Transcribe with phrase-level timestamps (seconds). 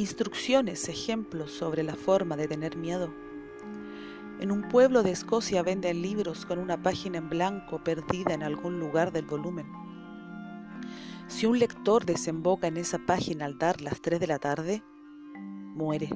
[0.00, 3.12] instrucciones, ejemplos sobre la forma de tener miedo.
[4.40, 8.80] En un pueblo de Escocia venden libros con una página en blanco perdida en algún
[8.80, 9.66] lugar del volumen.
[11.28, 14.82] Si un lector desemboca en esa página al dar las 3 de la tarde,
[15.74, 16.08] muere.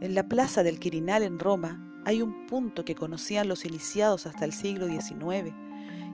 [0.00, 4.44] En la plaza del Quirinal en Roma hay un punto que conocían los iniciados hasta
[4.44, 5.54] el siglo XIX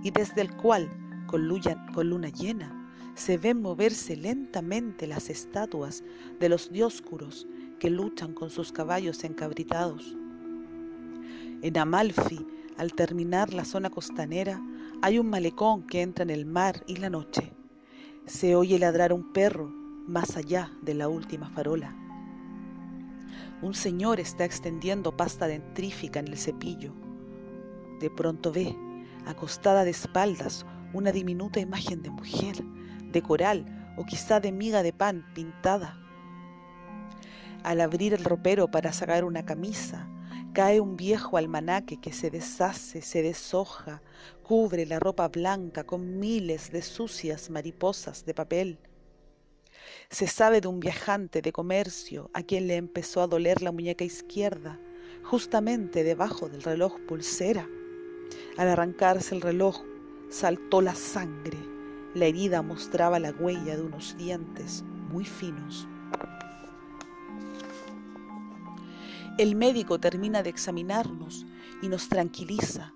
[0.03, 0.91] y desde el cual,
[1.27, 2.82] con luna, llena,
[3.15, 6.03] se ven moverse lentamente las estatuas
[6.41, 7.47] de los dioscuros
[7.79, 10.17] que luchan con sus caballos encabritados.
[11.63, 14.61] En Amalfi, al terminar la zona costanera,
[15.03, 17.53] hay un malecón que entra en el mar y la noche.
[18.27, 19.69] Se oye ladrar un perro
[20.07, 21.95] más allá de la última farola.
[23.61, 26.93] Un señor está extendiendo pasta dentrífica en el cepillo.
[28.01, 28.77] De pronto ve,
[29.27, 32.57] acostada de espaldas, una diminuta imagen de mujer,
[33.13, 35.99] de coral o quizá de miga de pan pintada.
[37.63, 40.09] Al abrir el ropero para sacar una camisa,
[40.53, 44.03] cae un viejo almanaque que se deshace, se deshoja,
[44.43, 48.79] cubre la ropa blanca con miles de sucias mariposas de papel.
[50.11, 54.05] Se sabe de un viajante de comercio a quien le empezó a doler la muñeca
[54.05, 54.79] izquierda,
[55.23, 57.69] justamente debajo del reloj pulsera.
[58.57, 59.83] Al arrancarse el reloj,
[60.29, 61.72] saltó la sangre.
[62.15, 65.89] La herida mostraba la huella de unos dientes muy finos.
[69.39, 71.47] El médico termina de examinarnos
[71.81, 72.93] y nos tranquiliza.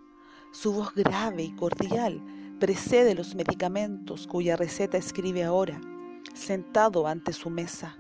[0.52, 2.22] Su voz grave y cordial
[2.60, 5.80] precede los medicamentos cuya receta escribe ahora
[6.34, 7.96] sentado ante su mesa.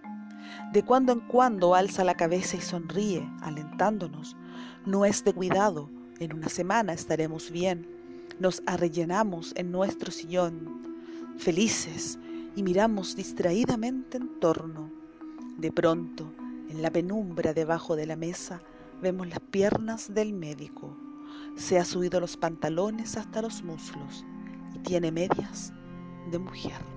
[0.72, 4.36] De cuando en cuando alza la cabeza y sonríe, alentándonos.
[4.84, 7.88] No es de cuidado, en una semana estaremos bien.
[8.38, 10.95] Nos arrellenamos en nuestro sillón,
[11.38, 12.18] felices,
[12.54, 14.90] y miramos distraídamente en torno.
[15.58, 16.32] De pronto,
[16.70, 18.62] en la penumbra debajo de la mesa,
[19.02, 20.96] vemos las piernas del médico.
[21.56, 24.24] Se ha subido los pantalones hasta los muslos
[24.74, 25.72] y tiene medias
[26.30, 26.95] de mujer.